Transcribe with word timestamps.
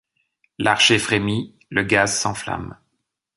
L’archet 0.57 0.97
frémit, 0.97 1.55
le 1.69 1.83
gaz 1.83 2.17
s’enflamme 2.19 2.75